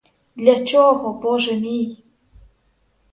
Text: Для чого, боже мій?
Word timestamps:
Для 0.35 0.65
чого, 0.65 1.13
боже 1.13 1.55
мій? 1.55 2.03